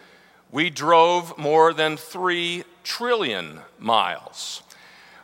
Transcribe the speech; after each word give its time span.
we 0.50 0.70
drove 0.70 1.36
more 1.38 1.72
than 1.72 1.96
3 1.96 2.64
trillion 2.82 3.60
miles. 3.78 4.62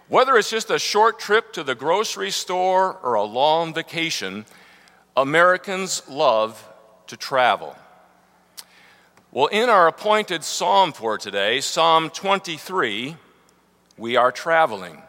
Whether 0.08 0.36
it's 0.36 0.50
just 0.50 0.70
a 0.70 0.78
short 0.78 1.18
trip 1.18 1.52
to 1.54 1.64
the 1.64 1.74
grocery 1.74 2.30
store 2.30 2.96
or 3.02 3.14
a 3.14 3.24
long 3.24 3.74
vacation, 3.74 4.44
Americans 5.16 6.08
love 6.08 6.68
to 7.08 7.16
travel. 7.16 7.74
Well, 9.32 9.46
in 9.46 9.68
our 9.68 9.88
appointed 9.88 10.44
psalm 10.44 10.92
for 10.92 11.18
today, 11.18 11.60
Psalm 11.60 12.10
23, 12.10 13.16
we 13.96 14.16
are 14.16 14.32
traveling. 14.32 15.02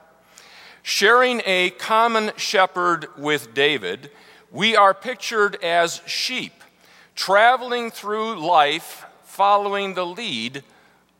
Sharing 0.84 1.42
a 1.46 1.72
common 1.72 2.32
shepherd 2.38 3.08
with 3.18 3.54
David, 3.54 4.12
we 4.52 4.76
are 4.76 4.94
pictured 4.94 5.62
as 5.64 6.02
sheep 6.06 6.54
traveling 7.18 7.92
through 7.92 8.40
life 8.40 9.06
following 9.24 9.96
the 9.96 10.06
lead 10.06 10.64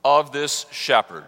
of 0.06 0.32
this 0.32 0.66
shepherd. 0.72 1.28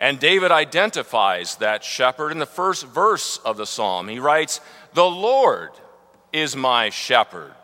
And 0.00 0.18
David 0.18 0.50
identifies 0.50 1.56
that 1.56 1.84
shepherd 1.84 2.32
in 2.32 2.38
the 2.38 2.46
first 2.46 2.86
verse 2.86 3.38
of 3.38 3.56
the 3.56 3.66
psalm. 3.66 4.08
He 4.08 4.18
writes, 4.18 4.60
The 4.94 5.04
Lord 5.04 5.70
is 6.32 6.56
my 6.56 6.90
shepherd. 6.90 7.54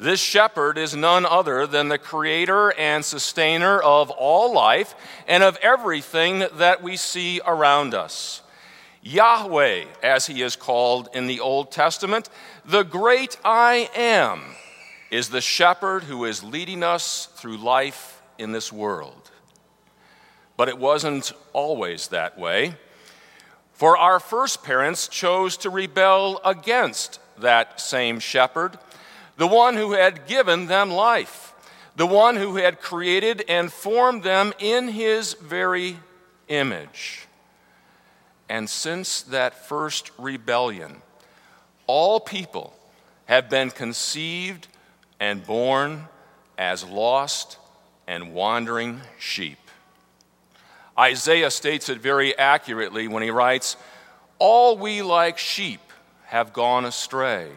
This 0.00 0.20
shepherd 0.20 0.78
is 0.78 0.94
none 0.94 1.26
other 1.26 1.66
than 1.66 1.88
the 1.88 1.98
creator 1.98 2.72
and 2.78 3.04
sustainer 3.04 3.80
of 3.80 4.10
all 4.10 4.52
life 4.52 4.94
and 5.26 5.42
of 5.42 5.58
everything 5.60 6.46
that 6.54 6.84
we 6.84 6.96
see 6.96 7.40
around 7.44 7.94
us. 7.94 8.42
Yahweh, 9.02 9.86
as 10.00 10.26
he 10.26 10.42
is 10.42 10.54
called 10.54 11.08
in 11.12 11.26
the 11.26 11.40
Old 11.40 11.72
Testament, 11.72 12.28
the 12.64 12.84
great 12.84 13.38
I 13.44 13.90
am, 13.96 14.42
is 15.10 15.30
the 15.30 15.40
shepherd 15.40 16.04
who 16.04 16.24
is 16.26 16.44
leading 16.44 16.84
us 16.84 17.26
through 17.34 17.56
life 17.56 18.22
in 18.38 18.52
this 18.52 18.72
world. 18.72 19.32
But 20.56 20.68
it 20.68 20.78
wasn't 20.78 21.32
always 21.52 22.06
that 22.08 22.38
way. 22.38 22.76
For 23.72 23.96
our 23.96 24.20
first 24.20 24.62
parents 24.62 25.08
chose 25.08 25.56
to 25.56 25.70
rebel 25.70 26.40
against 26.44 27.18
that 27.38 27.80
same 27.80 28.20
shepherd 28.20 28.78
the 29.38 29.46
one 29.46 29.76
who 29.76 29.92
had 29.92 30.26
given 30.26 30.66
them 30.66 30.90
life, 30.90 31.54
the 31.96 32.06
one 32.06 32.36
who 32.36 32.56
had 32.56 32.80
created 32.80 33.44
and 33.48 33.72
formed 33.72 34.24
them 34.24 34.52
in 34.58 34.88
his 34.88 35.34
very 35.34 35.96
image. 36.48 37.26
And 38.48 38.68
since 38.68 39.22
that 39.22 39.66
first 39.68 40.10
rebellion, 40.18 41.02
all 41.86 42.18
people 42.18 42.76
have 43.26 43.48
been 43.48 43.70
conceived 43.70 44.66
and 45.20 45.46
born 45.46 46.08
as 46.56 46.84
lost 46.84 47.58
and 48.08 48.34
wandering 48.34 49.00
sheep. 49.20 49.58
Isaiah 50.98 51.52
states 51.52 51.88
it 51.88 52.00
very 52.00 52.36
accurately 52.36 53.06
when 53.06 53.22
he 53.22 53.30
writes, 53.30 53.76
All 54.40 54.76
we 54.76 55.00
like 55.02 55.38
sheep 55.38 55.80
have 56.24 56.52
gone 56.52 56.84
astray. 56.84 57.50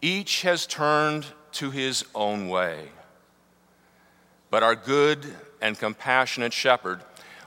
Each 0.00 0.42
has 0.42 0.66
turned 0.66 1.26
to 1.52 1.70
his 1.70 2.04
own 2.14 2.48
way. 2.48 2.90
But 4.50 4.62
our 4.62 4.76
good 4.76 5.26
and 5.60 5.78
compassionate 5.78 6.52
shepherd 6.52 7.00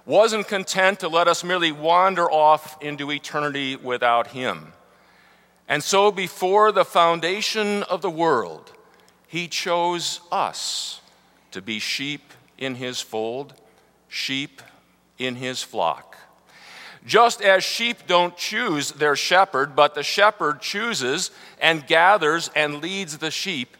wasn't 0.05 0.47
content 0.47 0.99
to 1.01 1.07
let 1.07 1.27
us 1.27 1.43
merely 1.43 1.71
wander 1.71 2.29
off 2.29 2.81
into 2.81 3.11
eternity 3.11 3.75
without 3.75 4.27
him. 4.27 4.73
And 5.67 5.83
so, 5.83 6.11
before 6.11 6.71
the 6.71 6.83
foundation 6.83 7.83
of 7.83 8.01
the 8.01 8.09
world, 8.09 8.71
he 9.27 9.47
chose 9.47 10.21
us 10.31 11.01
to 11.51 11.61
be 11.61 11.77
sheep 11.77 12.33
in 12.57 12.75
his 12.75 12.99
fold, 12.99 13.53
sheep 14.07 14.63
in 15.19 15.35
his 15.35 15.61
flock. 15.61 16.17
Just 17.05 17.41
as 17.41 17.63
sheep 17.63 18.07
don't 18.07 18.35
choose 18.35 18.91
their 18.91 19.15
shepherd, 19.15 19.75
but 19.75 19.95
the 19.95 20.03
shepherd 20.03 20.61
chooses 20.61 21.31
and 21.59 21.87
gathers 21.87 22.49
and 22.55 22.81
leads 22.81 23.17
the 23.17 23.31
sheep, 23.31 23.77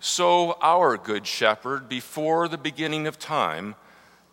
so 0.00 0.56
our 0.62 0.96
good 0.96 1.26
shepherd, 1.26 1.88
before 1.88 2.48
the 2.48 2.58
beginning 2.58 3.06
of 3.06 3.18
time, 3.18 3.74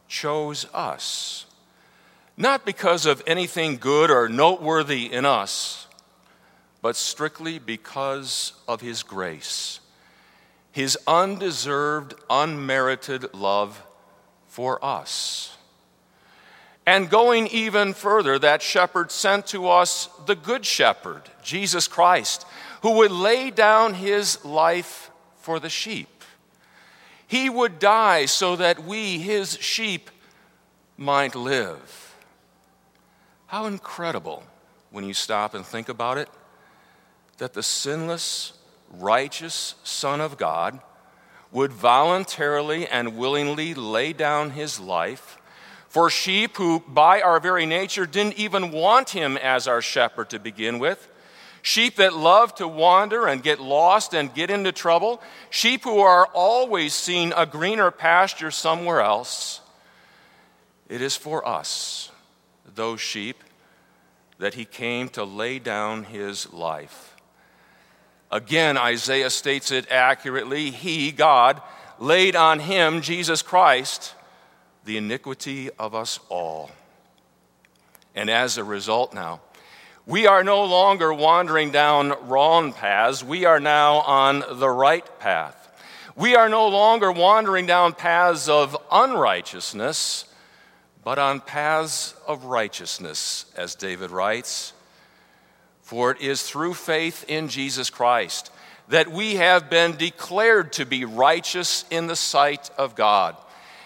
chose 0.08 0.66
us. 0.74 1.46
Not 2.38 2.66
because 2.66 3.06
of 3.06 3.22
anything 3.28 3.78
good 3.78 4.10
or 4.10 4.28
noteworthy 4.28 5.12
in 5.12 5.26
us, 5.26 5.88
but 6.82 6.96
strictly 6.96 7.60
because 7.60 8.54
of 8.68 8.82
his 8.82 9.04
grace, 9.04 9.80
his 10.72 10.98
undeserved, 11.08 12.14
unmerited 12.30 13.34
love 13.34 13.84
for 14.48 14.84
us. 14.84 15.56
And 16.86 17.10
going 17.10 17.48
even 17.48 17.94
further, 17.94 18.38
that 18.40 18.62
shepherd 18.62 19.12
sent 19.12 19.48
to 19.48 19.70
us 19.70 20.10
the 20.26 20.36
good 20.36 20.66
shepherd, 20.66 21.22
Jesus 21.42 21.88
Christ, 21.88 22.46
who 22.82 22.98
would 22.98 23.12
lay 23.12 23.52
down 23.52 23.94
his 23.94 24.44
life 24.44 25.10
for 25.38 25.60
the 25.60 25.70
sheep. 25.70 26.10
He 27.26 27.50
would 27.50 27.80
die 27.80 28.26
so 28.26 28.56
that 28.58 28.84
we, 28.84 29.18
his 29.20 29.58
sheep, 29.60 30.10
might 30.98 31.36
live. 31.36 32.16
How 33.48 33.66
incredible 33.66 34.44
when 34.92 35.06
you 35.06 35.14
stop 35.14 35.54
and 35.54 35.66
think 35.66 35.90
about 35.90 36.18
it 36.18 36.30
that 37.38 37.54
the 37.54 37.64
sinless, 37.64 38.54
righteous 38.90 39.76
Son 39.84 40.22
of 40.22 40.38
God 40.38 40.80
would 41.52 41.72
voluntarily 41.72 42.88
and 42.88 43.18
willingly 43.18 43.74
lay 43.74 44.14
down 44.14 44.52
his 44.52 44.80
life 44.80 45.38
for 45.94 46.10
sheep 46.10 46.58
who, 46.58 46.80
by 46.88 47.22
our 47.22 47.40
very 47.40 47.68
nature, 47.68 48.08
didn't 48.08 48.40
even 48.40 48.72
want 48.72 49.12
him 49.12 49.38
as 49.38 49.68
our 49.68 49.80
shepherd 49.80 50.28
to 50.32 50.40
begin 50.40 50.80
with. 50.80 51.08
Sheep 51.62 51.98
that 51.98 52.16
love 52.16 52.56
to 52.56 52.68
wander 52.68 53.28
and 53.28 53.44
get 53.44 53.62
lost 53.62 54.16
and 54.16 54.34
get 54.34 54.50
into 54.50 54.72
trouble. 54.72 55.22
Sheep 55.52 55.84
who 55.84 56.00
are 56.00 56.26
always 56.34 56.96
seeing 56.96 57.32
a 57.38 57.46
greener 57.46 57.92
pasture 57.92 58.50
somewhere 58.50 59.02
else. 59.02 59.62
It 60.90 61.00
is 61.00 61.16
for 61.16 61.48
us, 61.48 62.10
those 62.74 63.00
sheep, 63.00 63.44
that 64.40 64.56
he 64.56 64.66
came 64.66 65.10
to 65.10 65.24
lay 65.24 65.60
down 65.60 66.06
his 66.06 66.52
life. 66.52 67.16
Again, 68.32 68.80
Isaiah 68.80 69.30
states 69.30 69.72
it 69.72 69.92
accurately. 69.92 70.72
He, 70.72 71.12
God, 71.12 71.62
laid 72.00 72.36
on 72.36 72.62
him, 72.62 73.02
Jesus 73.02 73.44
Christ, 73.44 74.16
the 74.86 74.98
iniquity 74.98 75.70
of 75.80 75.96
us 75.96 76.20
all. 76.30 76.72
And 78.16 78.30
as 78.30 78.58
a 78.58 78.64
result, 78.64 79.14
now, 79.14 79.42
we 80.06 80.28
are 80.28 80.44
no 80.44 80.66
longer 80.66 81.14
wandering 81.14 81.72
down 81.72 82.14
wrong 82.28 82.74
paths. 82.74 83.24
We 83.24 83.46
are 83.46 83.60
now 83.60 84.00
on 84.00 84.44
the 84.60 84.70
right 84.70 85.08
path. 85.20 85.60
We 86.16 86.36
are 86.36 86.50
no 86.50 86.68
longer 86.68 87.12
wandering 87.12 87.66
down 87.66 87.94
paths 87.94 88.50
of 88.50 88.78
unrighteousness, 88.92 90.26
but 91.04 91.18
on 91.18 91.40
paths 91.40 92.16
of 92.28 92.46
righteousness, 92.46 93.46
as 93.56 93.76
David 93.76 94.12
writes. 94.12 94.74
For 95.82 96.12
it 96.12 96.22
is 96.22 96.44
through 96.44 96.76
faith 96.76 97.26
in 97.28 97.48
Jesus 97.48 97.90
Christ 97.90 98.52
that 98.90 99.08
we 99.08 99.36
have 99.36 99.70
been 99.70 99.96
declared 99.96 100.74
to 100.74 100.86
be 100.86 101.06
righteous 101.06 101.86
in 101.90 102.08
the 102.08 102.16
sight 102.16 102.70
of 102.78 102.96
God. 102.96 103.36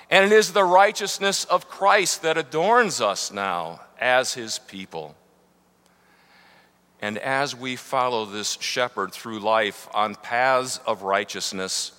And 0.10 0.26
it 0.26 0.32
is 0.32 0.54
the 0.54 0.64
righteousness 0.64 1.44
of 1.46 1.70
Christ 1.70 2.22
that 2.22 2.38
adorns 2.38 3.02
us 3.02 3.32
now 3.32 3.82
as 4.00 4.34
his 4.34 4.60
people. 4.60 5.16
And 7.02 7.18
as 7.18 7.56
we 7.56 7.76
follow 7.76 8.26
this 8.26 8.58
shepherd 8.60 9.12
through 9.12 9.40
life 9.40 9.88
on 9.94 10.16
paths 10.16 10.80
of 10.86 11.04
righteousness, 11.04 11.92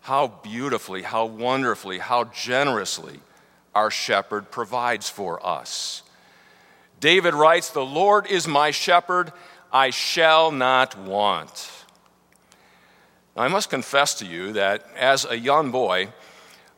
how 0.00 0.28
beautifully, 0.28 1.02
how 1.02 1.26
wonderfully, 1.26 1.98
how 1.98 2.24
generously 2.24 3.20
our 3.74 3.90
shepherd, 3.90 4.50
provides 4.50 5.08
for 5.10 5.44
us. 5.44 6.02
David 7.00 7.34
writes, 7.34 7.70
The 7.70 7.84
Lord 7.84 8.26
is 8.26 8.48
my 8.48 8.70
shepherd, 8.70 9.32
I 9.72 9.90
shall 9.90 10.50
not 10.50 10.96
want. 10.96 11.70
Now, 13.36 13.42
I 13.42 13.48
must 13.48 13.68
confess 13.68 14.14
to 14.14 14.26
you 14.26 14.52
that 14.52 14.86
as 14.96 15.26
a 15.26 15.38
young 15.38 15.70
boy, 15.70 16.08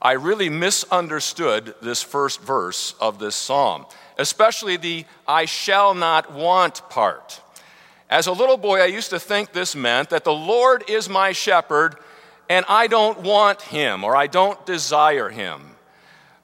I 0.01 0.13
really 0.13 0.49
misunderstood 0.49 1.75
this 1.83 2.03
first 2.03 2.41
verse 2.41 2.95
of 3.01 3.19
this 3.19 3.35
psalm, 3.35 3.87
especially 4.17 4.77
the 4.77 5.05
I 5.27 5.45
shall 5.45 5.95
not 5.95 6.33
want 6.33 6.89
part. 6.89 7.41
As 8.09 8.27
a 8.27 8.33
little 8.33 8.57
boy, 8.57 8.81
I 8.81 8.87
used 8.87 9.11
to 9.11 9.21
think 9.21 9.53
this 9.53 9.75
meant 9.75 10.11
that 10.11 10.25
the 10.25 10.33
Lord 10.33 10.85
is 10.89 11.09
my 11.09 11.33
shepherd 11.33 11.97
and 12.49 12.65
I 12.69 12.87
don't 12.87 13.21
want 13.21 13.61
him 13.63 14.05
or 14.05 14.17
I 14.17 14.27
don't 14.27 14.65
desire 14.65 15.29
him. 15.29 15.61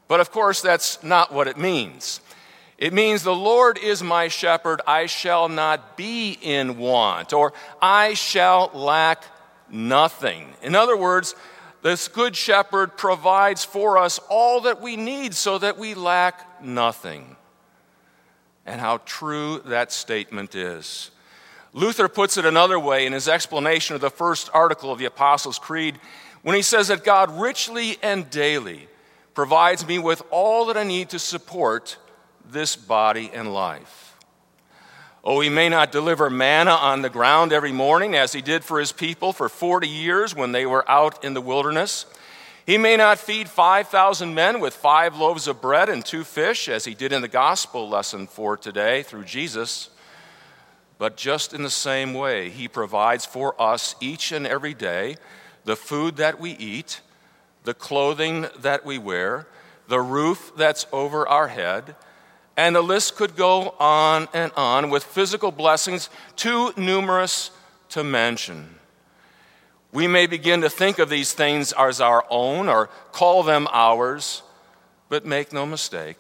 But 0.09 0.21
of 0.21 0.31
course, 0.31 0.61
that's 0.61 1.03
not 1.03 1.33
what 1.33 1.49
it 1.49 1.57
means. 1.57 2.21
It 2.77 2.93
means 2.93 3.23
the 3.23 3.35
Lord 3.35 3.79
is 3.79 4.03
my 4.03 4.29
shepherd, 4.29 4.83
I 4.87 5.07
shall 5.07 5.49
not 5.49 5.97
be 5.97 6.37
in 6.43 6.77
want, 6.77 7.33
or 7.33 7.53
I 7.81 8.15
shall 8.15 8.71
lack 8.75 9.25
nothing. 9.71 10.53
In 10.61 10.75
other 10.75 10.97
words, 10.97 11.35
this 11.85 12.09
good 12.09 12.35
shepherd 12.35 12.97
provides 12.97 13.63
for 13.63 13.99
us 13.99 14.19
all 14.31 14.63
that 14.63 14.81
we 14.81 14.97
need 14.97 15.35
so 15.35 15.59
that 15.59 15.77
we 15.77 15.93
lack 15.93 16.65
nothing. 16.65 17.37
And 18.65 18.81
how 18.81 19.03
true 19.05 19.61
that 19.67 19.93
statement 19.93 20.55
is. 20.55 21.11
Luther 21.75 22.09
puts 22.09 22.39
it 22.39 22.47
another 22.47 22.81
way 22.81 23.05
in 23.05 23.13
his 23.13 23.29
explanation 23.29 23.95
of 23.95 24.01
the 24.01 24.09
first 24.09 24.49
article 24.55 24.91
of 24.91 24.99
the 24.99 25.05
Apostles' 25.05 25.59
Creed 25.59 26.01
when 26.41 26.57
he 26.57 26.63
says 26.63 26.89
that 26.89 27.05
God 27.05 27.39
richly 27.39 27.99
and 28.03 28.31
daily 28.31 28.89
provides 29.35 29.87
me 29.87 29.99
with 29.99 30.23
all 30.31 30.65
that 30.67 30.79
I 30.79 30.85
need 30.85 31.11
to 31.11 31.19
support 31.19 31.99
this 32.51 32.77
body 32.77 33.31
and 33.35 33.53
life. 33.53 34.04
Oh, 35.27 35.41
he 35.41 35.49
may 35.49 35.71
not 35.71 35.91
deliver 35.91 36.29
manna 36.29 36.73
on 36.73 37.01
the 37.01 37.09
ground 37.09 37.51
every 37.53 37.73
morning 37.73 38.15
as 38.15 38.35
he 38.35 38.43
did 38.43 38.63
for 38.63 38.79
his 38.79 38.93
people 38.93 39.33
for 39.33 39.49
40 39.49 39.89
years 39.89 40.35
when 40.35 40.53
they 40.53 40.67
were 40.67 40.89
out 40.89 41.25
in 41.25 41.33
the 41.33 41.41
wilderness. 41.41 42.05
He 42.67 42.77
may 42.77 42.97
not 42.99 43.19
feed 43.19 43.49
5,000 43.49 44.35
men 44.35 44.61
with 44.61 44.75
five 44.75 45.17
loaves 45.17 45.49
of 45.49 45.63
bread 45.63 45.89
and 45.89 46.05
two 46.05 46.25
fish 46.25 46.69
as 46.69 46.85
he 46.85 46.95
did 46.95 47.13
in 47.13 47.23
the 47.23 47.29
gospel 47.29 47.89
lesson 47.89 48.27
for 48.27 48.57
today 48.59 49.03
through 49.03 49.25
Jesus. 49.25 49.89
But 50.99 51.17
just 51.17 51.53
in 51.53 51.63
the 51.63 51.71
same 51.71 52.15
way, 52.15 52.51
He 52.51 52.69
provides 52.69 53.27
for 53.27 53.61
us 53.61 53.95
each 54.01 54.33
and 54.33 54.47
every 54.47 54.75
day 54.75 55.17
the 55.65 55.77
food 55.77 56.17
that 56.17 56.39
we 56.39 56.53
eat, 56.53 57.01
the 57.65 57.75
clothing 57.75 58.47
that 58.59 58.85
we 58.85 58.99
wear, 58.99 59.47
the 59.89 60.01
roof 60.01 60.53
that's 60.57 60.87
over 60.93 61.27
our 61.27 61.49
head, 61.49 61.97
and 62.57 62.75
the 62.75 62.83
list 62.83 63.17
could 63.17 63.37
go 63.37 63.75
on 63.81 64.29
and 64.33 64.53
on 64.57 64.91
with 64.91 65.05
physical 65.05 65.51
blessings 65.51 66.09
too 66.37 66.73
numerous 66.77 67.51
to 67.91 68.05
mention. 68.05 68.77
We 69.93 70.07
may 70.07 70.27
begin 70.27 70.61
to 70.63 70.71
think 70.71 70.99
of 70.99 71.09
these 71.09 71.33
things 71.33 71.73
as 71.73 72.01
our 72.01 72.25
own 72.29 72.69
or 72.69 72.89
call 73.13 73.43
them 73.43 73.69
ours, 73.71 74.43
but 75.09 75.25
make 75.25 75.53
no 75.53 75.67
mistake, 75.67 76.17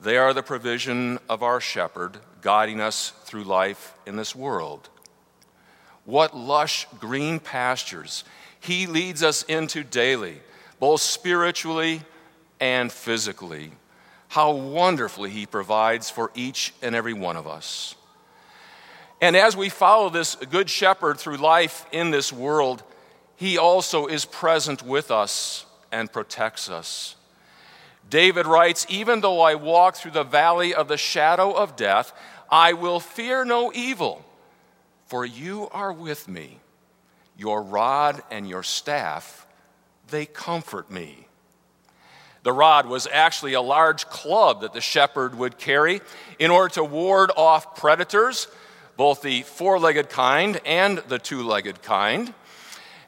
they 0.00 0.16
are 0.16 0.32
the 0.32 0.42
provision 0.42 1.18
of 1.28 1.42
our 1.42 1.60
shepherd, 1.60 2.18
guiding 2.40 2.80
us 2.80 3.12
through 3.24 3.44
life 3.44 3.94
in 4.06 4.16
this 4.16 4.34
world. 4.34 4.88
What 6.04 6.36
lush 6.36 6.86
green 6.98 7.40
pastures 7.40 8.24
he 8.60 8.86
leads 8.86 9.22
us 9.22 9.42
into 9.44 9.84
daily, 9.84 10.40
both 10.80 11.00
spiritually 11.00 12.02
and 12.58 12.90
physically. 12.90 13.72
How 14.28 14.52
wonderfully 14.52 15.30
he 15.30 15.46
provides 15.46 16.10
for 16.10 16.30
each 16.34 16.74
and 16.82 16.94
every 16.94 17.14
one 17.14 17.36
of 17.36 17.46
us. 17.46 17.94
And 19.20 19.36
as 19.36 19.56
we 19.56 19.68
follow 19.68 20.10
this 20.10 20.34
good 20.34 20.68
shepherd 20.68 21.18
through 21.18 21.38
life 21.38 21.86
in 21.90 22.10
this 22.10 22.32
world, 22.32 22.82
he 23.36 23.56
also 23.56 24.06
is 24.06 24.24
present 24.24 24.82
with 24.82 25.10
us 25.10 25.64
and 25.90 26.12
protects 26.12 26.68
us. 26.68 27.16
David 28.08 28.46
writes, 28.46 28.86
Even 28.88 29.20
though 29.20 29.40
I 29.40 29.54
walk 29.54 29.96
through 29.96 30.12
the 30.12 30.24
valley 30.24 30.74
of 30.74 30.88
the 30.88 30.96
shadow 30.96 31.52
of 31.52 31.76
death, 31.76 32.12
I 32.50 32.74
will 32.74 33.00
fear 33.00 33.44
no 33.44 33.72
evil, 33.74 34.24
for 35.06 35.24
you 35.24 35.68
are 35.72 35.92
with 35.92 36.28
me. 36.28 36.60
Your 37.36 37.62
rod 37.62 38.22
and 38.30 38.48
your 38.48 38.62
staff, 38.62 39.46
they 40.08 40.26
comfort 40.26 40.90
me. 40.90 41.26
The 42.46 42.52
rod 42.52 42.86
was 42.86 43.08
actually 43.10 43.54
a 43.54 43.60
large 43.60 44.06
club 44.06 44.60
that 44.60 44.72
the 44.72 44.80
shepherd 44.80 45.34
would 45.34 45.58
carry 45.58 46.00
in 46.38 46.52
order 46.52 46.72
to 46.74 46.84
ward 46.84 47.32
off 47.36 47.74
predators, 47.74 48.46
both 48.96 49.20
the 49.20 49.42
four 49.42 49.80
legged 49.80 50.10
kind 50.10 50.60
and 50.64 50.98
the 50.98 51.18
two 51.18 51.42
legged 51.42 51.82
kind. 51.82 52.32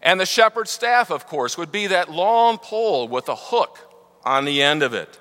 And 0.03 0.19
the 0.19 0.27
shepherd's 0.27 0.73
staff, 0.73 1.13
of 1.13 1.29
course, 1.29 1.57
would 1.57 1.71
be 1.71 1.87
that 1.87 2.11
long 2.11 2.59
pole 2.59 3.07
with 3.07 3.29
a 3.29 3.37
hook 3.37 3.79
on 4.25 4.45
the 4.45 4.61
end 4.61 4.83
of 4.83 4.93
it. 4.93 5.21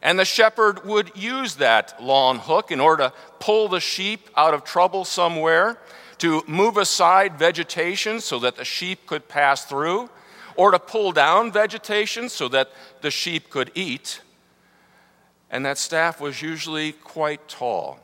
And 0.00 0.16
the 0.16 0.24
shepherd 0.24 0.84
would 0.84 1.16
use 1.16 1.56
that 1.56 2.00
long 2.00 2.38
hook 2.38 2.70
in 2.70 2.78
order 2.78 3.08
to 3.08 3.12
pull 3.40 3.66
the 3.66 3.80
sheep 3.80 4.30
out 4.36 4.54
of 4.54 4.62
trouble 4.62 5.04
somewhere, 5.04 5.76
to 6.18 6.44
move 6.46 6.76
aside 6.76 7.36
vegetation 7.36 8.20
so 8.20 8.38
that 8.38 8.54
the 8.54 8.64
sheep 8.64 9.08
could 9.08 9.26
pass 9.26 9.64
through, 9.64 10.08
or 10.56 10.70
to 10.70 10.78
pull 10.78 11.12
down 11.12 11.52
vegetation 11.52 12.28
so 12.28 12.48
that 12.48 12.70
the 13.00 13.10
sheep 13.10 13.50
could 13.50 13.70
eat. 13.74 14.20
And 15.50 15.64
that 15.64 15.78
staff 15.78 16.20
was 16.20 16.42
usually 16.42 16.92
quite 16.92 17.48
tall, 17.48 18.00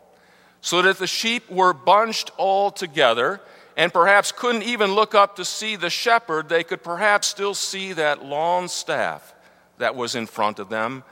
so 0.61 0.81
that 0.83 0.99
the 0.99 1.07
sheep 1.07 1.51
were 1.51 1.73
bunched 1.73 2.31
all 2.37 2.71
together 2.71 3.41
and 3.77 3.93
perhaps 3.93 4.33
couldn't 4.33 4.63
even 4.63 4.95
look 4.95 5.15
up 5.15 5.37
to 5.37 5.45
see 5.45 5.77
the 5.77 5.91
shepherd, 5.91 6.49
they 6.49 6.63
could 6.63 6.83
perhaps 6.83 7.27
still 7.27 7.55
see 7.55 7.95
that 7.95 8.25
long 8.25 8.69
staff 8.69 9.35
that 9.79 9.95
was 9.95 10.15
in 10.15 10.27
front 10.27 10.59
of 10.59 10.69
them 10.69 11.03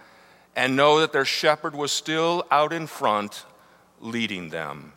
and 0.55 0.77
know 0.77 1.01
that 1.01 1.13
their 1.13 1.25
shepherd 1.25 1.75
was 1.75 1.91
still 1.91 2.45
out 2.51 2.73
in 2.73 2.87
front 2.87 3.45
leading 4.01 4.51
them. 4.51 4.93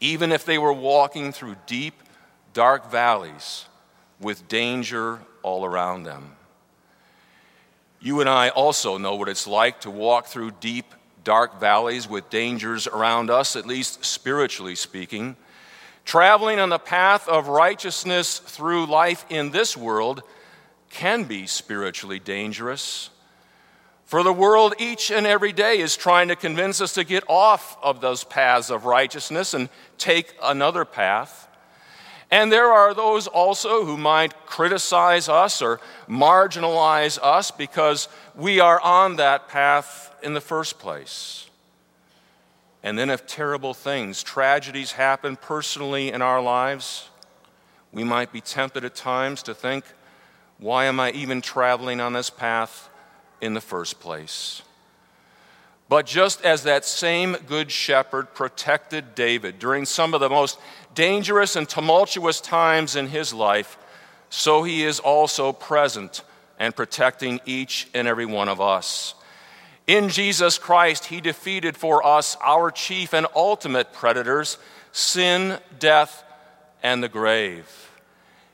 Even 0.00 0.30
if 0.32 0.44
they 0.44 0.58
were 0.58 0.72
walking 0.72 1.32
through 1.32 1.56
deep, 1.66 1.94
dark 2.52 2.90
valleys 2.90 3.66
with 4.24 4.48
danger 4.48 5.20
all 5.42 5.64
around 5.64 6.02
them. 6.02 6.32
You 8.00 8.20
and 8.20 8.28
I 8.28 8.48
also 8.48 8.98
know 8.98 9.14
what 9.14 9.28
it's 9.28 9.46
like 9.46 9.82
to 9.82 9.90
walk 9.90 10.26
through 10.26 10.50
deep, 10.60 10.86
dark 11.22 11.60
valleys 11.60 12.08
with 12.08 12.28
dangers 12.28 12.86
around 12.86 13.30
us, 13.30 13.54
at 13.54 13.66
least 13.66 14.04
spiritually 14.04 14.74
speaking. 14.74 15.36
Traveling 16.04 16.58
on 16.58 16.68
the 16.68 16.78
path 16.78 17.28
of 17.28 17.48
righteousness 17.48 18.38
through 18.38 18.86
life 18.86 19.24
in 19.30 19.50
this 19.50 19.76
world 19.76 20.22
can 20.90 21.24
be 21.24 21.46
spiritually 21.46 22.18
dangerous. 22.18 23.10
For 24.04 24.22
the 24.22 24.32
world 24.32 24.74
each 24.78 25.10
and 25.10 25.26
every 25.26 25.52
day 25.52 25.78
is 25.78 25.96
trying 25.96 26.28
to 26.28 26.36
convince 26.36 26.80
us 26.80 26.92
to 26.94 27.04
get 27.04 27.24
off 27.26 27.78
of 27.82 28.00
those 28.00 28.22
paths 28.22 28.70
of 28.70 28.84
righteousness 28.84 29.54
and 29.54 29.70
take 29.96 30.34
another 30.42 30.84
path. 30.84 31.48
And 32.34 32.50
there 32.50 32.72
are 32.72 32.92
those 32.94 33.28
also 33.28 33.84
who 33.84 33.96
might 33.96 34.34
criticize 34.44 35.28
us 35.28 35.62
or 35.62 35.78
marginalize 36.08 37.16
us 37.22 37.52
because 37.52 38.08
we 38.34 38.58
are 38.58 38.80
on 38.80 39.14
that 39.16 39.46
path 39.46 40.12
in 40.20 40.34
the 40.34 40.40
first 40.40 40.80
place. 40.80 41.48
And 42.82 42.98
then, 42.98 43.08
if 43.08 43.24
terrible 43.28 43.72
things, 43.72 44.24
tragedies 44.24 44.90
happen 44.90 45.36
personally 45.36 46.10
in 46.10 46.22
our 46.22 46.42
lives, 46.42 47.08
we 47.92 48.02
might 48.02 48.32
be 48.32 48.40
tempted 48.40 48.84
at 48.84 48.96
times 48.96 49.44
to 49.44 49.54
think, 49.54 49.84
why 50.58 50.86
am 50.86 50.98
I 50.98 51.12
even 51.12 51.40
traveling 51.40 52.00
on 52.00 52.14
this 52.14 52.30
path 52.30 52.88
in 53.40 53.54
the 53.54 53.60
first 53.60 54.00
place? 54.00 54.60
But 55.88 56.06
just 56.06 56.42
as 56.42 56.64
that 56.64 56.84
same 56.84 57.36
good 57.46 57.70
shepherd 57.70 58.34
protected 58.34 59.14
David 59.14 59.58
during 59.58 59.84
some 59.84 60.14
of 60.14 60.20
the 60.20 60.30
most 60.30 60.58
dangerous 60.94 61.56
and 61.56 61.68
tumultuous 61.68 62.40
times 62.40 62.96
in 62.96 63.08
his 63.08 63.32
life, 63.34 63.76
so 64.30 64.62
he 64.62 64.84
is 64.84 65.00
also 65.00 65.52
present 65.52 66.22
and 66.58 66.74
protecting 66.74 67.40
each 67.44 67.88
and 67.94 68.08
every 68.08 68.26
one 68.26 68.48
of 68.48 68.60
us. 68.60 69.14
In 69.86 70.08
Jesus 70.08 70.56
Christ, 70.56 71.06
he 71.06 71.20
defeated 71.20 71.76
for 71.76 72.06
us 72.06 72.36
our 72.42 72.70
chief 72.70 73.12
and 73.12 73.26
ultimate 73.34 73.92
predators 73.92 74.58
sin, 74.92 75.58
death, 75.78 76.24
and 76.82 77.02
the 77.02 77.08
grave. 77.08 77.90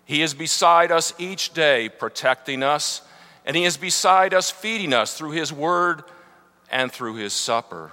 He 0.06 0.22
is 0.22 0.34
beside 0.34 0.90
us 0.90 1.12
each 1.18 1.52
day, 1.52 1.88
protecting 1.88 2.62
us, 2.62 3.02
and 3.44 3.56
He 3.56 3.64
is 3.64 3.76
beside 3.76 4.34
us, 4.34 4.50
feeding 4.50 4.92
us 4.92 5.16
through 5.16 5.32
His 5.32 5.52
Word 5.52 6.02
and 6.70 6.90
through 6.90 7.14
His 7.14 7.32
supper. 7.32 7.92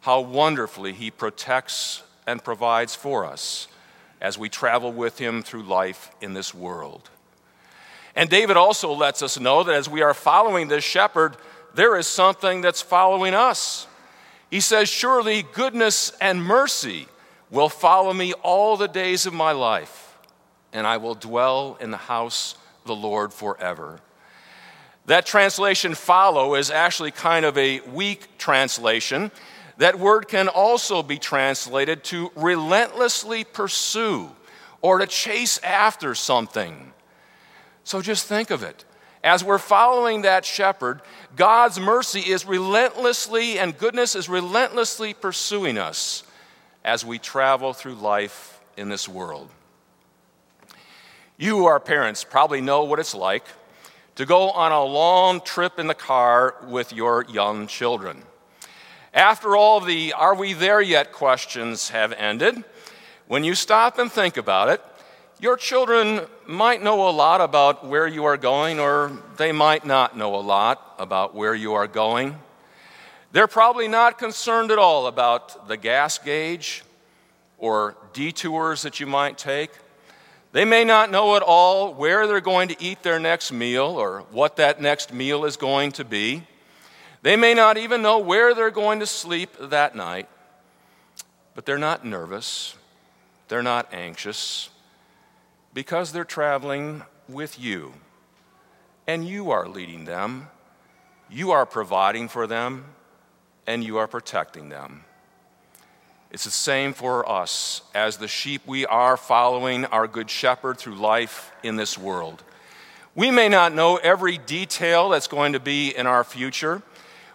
How 0.00 0.20
wonderfully 0.20 0.92
He 0.92 1.10
protects 1.10 2.02
and 2.30 2.42
provides 2.42 2.94
for 2.94 3.26
us 3.26 3.68
as 4.20 4.38
we 4.38 4.48
travel 4.48 4.92
with 4.92 5.18
Him 5.18 5.42
through 5.42 5.62
life 5.62 6.10
in 6.20 6.34
this 6.34 6.54
world. 6.54 7.10
And 8.14 8.28
David 8.28 8.56
also 8.56 8.92
lets 8.92 9.22
us 9.22 9.38
know 9.38 9.62
that 9.64 9.74
as 9.74 9.88
we 9.88 10.02
are 10.02 10.14
following 10.14 10.68
this 10.68 10.84
shepherd, 10.84 11.36
there 11.74 11.96
is 11.96 12.06
something 12.06 12.60
that's 12.60 12.82
following 12.82 13.34
us. 13.34 13.86
He 14.50 14.60
says, 14.60 14.88
Surely 14.88 15.42
goodness 15.42 16.12
and 16.20 16.42
mercy 16.42 17.06
will 17.50 17.68
follow 17.68 18.12
me 18.12 18.32
all 18.32 18.76
the 18.76 18.88
days 18.88 19.26
of 19.26 19.32
my 19.32 19.52
life, 19.52 20.16
and 20.72 20.86
I 20.86 20.96
will 20.96 21.14
dwell 21.14 21.78
in 21.80 21.90
the 21.90 21.96
house 21.96 22.54
of 22.82 22.88
the 22.88 22.96
Lord 22.96 23.32
forever. 23.32 24.00
That 25.06 25.26
translation, 25.26 25.94
follow, 25.94 26.54
is 26.54 26.70
actually 26.70 27.10
kind 27.10 27.44
of 27.44 27.56
a 27.56 27.80
weak 27.80 28.38
translation. 28.38 29.30
That 29.80 29.98
word 29.98 30.28
can 30.28 30.48
also 30.48 31.02
be 31.02 31.16
translated 31.16 32.04
to 32.04 32.30
relentlessly 32.36 33.44
pursue 33.44 34.30
or 34.82 34.98
to 34.98 35.06
chase 35.06 35.56
after 35.62 36.14
something. 36.14 36.92
So 37.82 38.02
just 38.02 38.26
think 38.26 38.50
of 38.50 38.62
it. 38.62 38.84
As 39.24 39.42
we're 39.42 39.56
following 39.56 40.20
that 40.22 40.44
shepherd, 40.44 41.00
God's 41.34 41.80
mercy 41.80 42.20
is 42.20 42.44
relentlessly 42.44 43.58
and 43.58 43.76
goodness 43.76 44.14
is 44.14 44.28
relentlessly 44.28 45.14
pursuing 45.14 45.78
us 45.78 46.24
as 46.84 47.02
we 47.02 47.18
travel 47.18 47.72
through 47.72 47.94
life 47.94 48.60
in 48.76 48.90
this 48.90 49.08
world. 49.08 49.48
You 51.38 51.64
are 51.64 51.80
parents 51.80 52.22
probably 52.22 52.60
know 52.60 52.84
what 52.84 52.98
it's 52.98 53.14
like 53.14 53.46
to 54.16 54.26
go 54.26 54.50
on 54.50 54.72
a 54.72 54.84
long 54.84 55.40
trip 55.40 55.78
in 55.78 55.86
the 55.86 55.94
car 55.94 56.54
with 56.66 56.92
your 56.92 57.24
young 57.30 57.66
children. 57.66 58.24
After 59.12 59.56
all 59.56 59.80
the 59.80 60.12
are 60.12 60.34
we 60.34 60.52
there 60.52 60.80
yet 60.80 61.12
questions 61.12 61.88
have 61.90 62.12
ended, 62.12 62.62
when 63.26 63.42
you 63.42 63.54
stop 63.54 63.98
and 63.98 64.10
think 64.10 64.36
about 64.36 64.68
it, 64.68 64.80
your 65.40 65.56
children 65.56 66.20
might 66.46 66.82
know 66.82 67.08
a 67.08 67.10
lot 67.10 67.40
about 67.40 67.86
where 67.86 68.06
you 68.06 68.24
are 68.24 68.36
going, 68.36 68.78
or 68.78 69.10
they 69.36 69.52
might 69.52 69.84
not 69.84 70.16
know 70.16 70.34
a 70.34 70.42
lot 70.42 70.94
about 70.98 71.34
where 71.34 71.54
you 71.54 71.74
are 71.74 71.86
going. 71.86 72.36
They're 73.32 73.48
probably 73.48 73.88
not 73.88 74.18
concerned 74.18 74.70
at 74.70 74.78
all 74.78 75.06
about 75.06 75.66
the 75.66 75.76
gas 75.76 76.18
gauge 76.18 76.84
or 77.58 77.96
detours 78.12 78.82
that 78.82 79.00
you 79.00 79.06
might 79.06 79.38
take. 79.38 79.70
They 80.52 80.64
may 80.64 80.84
not 80.84 81.10
know 81.10 81.36
at 81.36 81.42
all 81.42 81.94
where 81.94 82.26
they're 82.26 82.40
going 82.40 82.68
to 82.68 82.82
eat 82.82 83.02
their 83.02 83.18
next 83.20 83.50
meal 83.50 83.84
or 83.84 84.24
what 84.30 84.56
that 84.56 84.80
next 84.80 85.12
meal 85.12 85.44
is 85.44 85.56
going 85.56 85.92
to 85.92 86.04
be. 86.04 86.42
They 87.22 87.36
may 87.36 87.54
not 87.54 87.76
even 87.76 88.02
know 88.02 88.18
where 88.18 88.54
they're 88.54 88.70
going 88.70 89.00
to 89.00 89.06
sleep 89.06 89.50
that 89.60 89.94
night. 89.94 90.28
But 91.54 91.66
they're 91.66 91.78
not 91.78 92.04
nervous, 92.04 92.74
they're 93.48 93.62
not 93.62 93.92
anxious 93.92 94.70
because 95.74 96.12
they're 96.12 96.24
traveling 96.24 97.02
with 97.28 97.58
you. 97.58 97.92
And 99.06 99.26
you 99.26 99.50
are 99.50 99.68
leading 99.68 100.04
them, 100.04 100.48
you 101.28 101.50
are 101.50 101.66
providing 101.66 102.28
for 102.28 102.46
them, 102.46 102.84
and 103.66 103.84
you 103.84 103.98
are 103.98 104.06
protecting 104.06 104.68
them. 104.68 105.04
It's 106.30 106.44
the 106.44 106.50
same 106.50 106.92
for 106.92 107.28
us 107.28 107.82
as 107.94 108.16
the 108.16 108.28
sheep 108.28 108.62
we 108.64 108.86
are 108.86 109.16
following 109.16 109.84
our 109.86 110.06
good 110.06 110.30
shepherd 110.30 110.78
through 110.78 110.94
life 110.94 111.50
in 111.64 111.74
this 111.74 111.98
world. 111.98 112.44
We 113.16 113.32
may 113.32 113.48
not 113.48 113.74
know 113.74 113.96
every 113.96 114.38
detail 114.38 115.08
that's 115.08 115.26
going 115.26 115.54
to 115.54 115.60
be 115.60 115.94
in 115.94 116.06
our 116.06 116.22
future. 116.22 116.82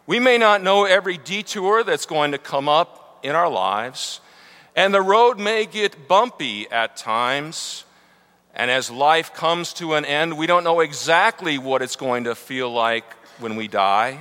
We 0.07 0.19
may 0.19 0.37
not 0.37 0.61
know 0.61 0.85
every 0.85 1.17
detour 1.17 1.83
that's 1.83 2.05
going 2.05 2.31
to 2.33 2.37
come 2.37 2.69
up 2.69 3.19
in 3.23 3.35
our 3.35 3.49
lives. 3.49 4.21
And 4.75 4.93
the 4.93 5.01
road 5.01 5.39
may 5.39 5.65
get 5.65 6.07
bumpy 6.07 6.69
at 6.69 6.95
times. 6.95 7.85
And 8.53 8.69
as 8.69 8.91
life 8.91 9.33
comes 9.33 9.73
to 9.73 9.95
an 9.95 10.05
end, 10.05 10.37
we 10.37 10.47
don't 10.47 10.63
know 10.63 10.79
exactly 10.79 11.57
what 11.57 11.81
it's 11.81 11.95
going 11.95 12.25
to 12.25 12.35
feel 12.35 12.71
like 12.71 13.11
when 13.39 13.55
we 13.55 13.67
die. 13.67 14.19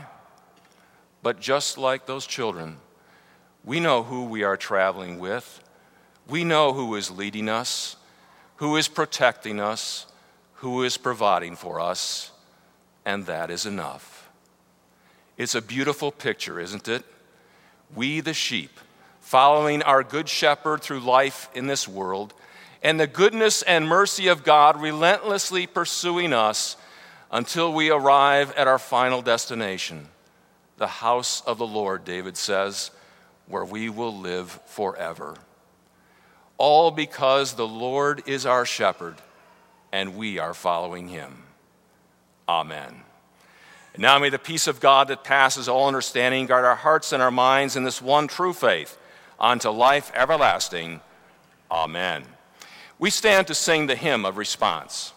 But 1.23 1.41
just 1.41 1.79
like 1.79 2.07
those 2.07 2.27
children, 2.27 2.79
we 3.65 3.81
know 3.81 4.03
who 4.03 4.25
we 4.25 4.43
are 4.43 4.57
traveling 4.57 5.19
with. 5.19 5.61
We 6.29 6.45
know 6.45 6.73
who 6.73 6.95
is 6.95 7.11
leading 7.11 7.49
us, 7.49 7.97
who 8.57 8.77
is 8.77 8.89
protecting 8.89 9.61
us, 9.61 10.07
who 10.55 10.83
is 10.83 10.97
providing 10.97 11.57
for 11.57 11.81
us, 11.81 12.31
and 13.05 13.27
that 13.27 13.51
is 13.51 13.67
enough. 13.67 14.24
It's 15.37 15.55
a 15.55 15.63
beautiful 15.63 16.13
picture, 16.13 16.61
isn't 16.61 16.89
it? 16.89 17.05
We, 17.95 18.21
the 18.21 18.35
sheep, 18.35 18.79
following 19.21 19.83
our 19.83 20.03
good 20.03 20.29
shepherd 20.29 20.83
through 20.83 21.01
life 21.01 21.49
in 21.55 21.67
this 21.67 21.89
world 21.89 22.35
and 22.83 23.01
the 23.01 23.07
goodness 23.07 23.63
and 23.63 23.89
mercy 23.89 24.29
of 24.29 24.45
God 24.45 24.81
relentlessly 24.81 25.67
pursuing 25.67 26.33
us 26.33 26.77
until 27.33 27.73
we 27.73 27.91
arrive 27.91 28.53
at 28.53 28.69
our 28.69 28.79
final 28.79 29.23
destination, 29.23 30.07
the 30.77 30.87
house 30.87 31.41
of 31.47 31.59
the 31.59 31.67
Lord, 31.67 32.05
David 32.05 32.37
says, 32.37 32.91
where 33.49 33.65
we 33.65 33.89
will 33.89 34.17
live 34.17 34.61
forever. 34.67 35.35
All 36.59 36.91
because 36.91 37.55
the 37.55 37.67
Lord 37.67 38.23
is 38.27 38.47
our 38.47 38.65
shepherd 38.65 39.17
and 39.91 40.17
we 40.17 40.39
are 40.39 40.55
following 40.55 41.09
him. 41.09 41.43
Amen. 42.49 43.04
And 43.95 44.03
now 44.03 44.19
may 44.19 44.29
the 44.29 44.39
peace 44.39 44.67
of 44.67 44.81
God 44.81 45.09
that 45.09 45.25
passes 45.25 45.69
all 45.69 45.87
understanding 45.89 46.47
guard 46.47 46.65
our 46.65 46.77
hearts 46.77 47.13
and 47.13 47.23
our 47.23 47.31
minds 47.31 47.77
in 47.77 47.85
this 47.85 48.03
one 48.03 48.29
true 48.29 48.53
faith 48.53 48.99
unto 49.41 49.71
life 49.71 50.13
everlasting. 50.15 51.01
Amen 51.71 52.25
we 52.99 53.11
stand 53.11 53.47
to 53.47 53.55
sing 53.55 53.87
the 53.87 53.97
hymn 53.97 54.25
of 54.25 54.37
response. 54.37 55.13